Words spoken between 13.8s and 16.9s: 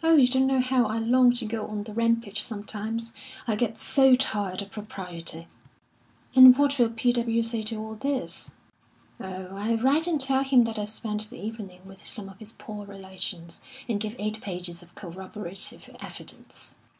and give eight pages of corroborative evidence."